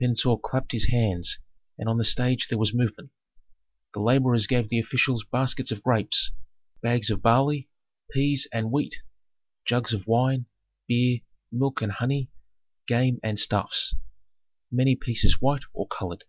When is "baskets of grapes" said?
5.30-6.30